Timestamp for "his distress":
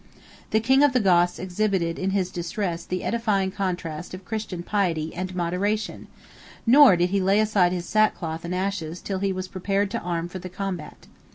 2.09-2.83